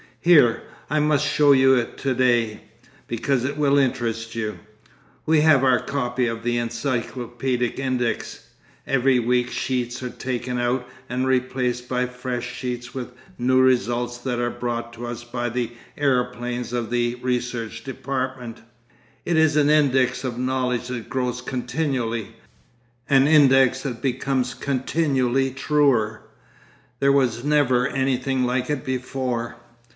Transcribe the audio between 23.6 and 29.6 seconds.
that becomes continually truer. There was never anything like it before.